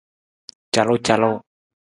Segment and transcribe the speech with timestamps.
[0.73, 1.31] Calucalu.